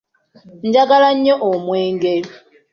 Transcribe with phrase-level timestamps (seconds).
[0.67, 2.15] Njagala nnyo omwenge.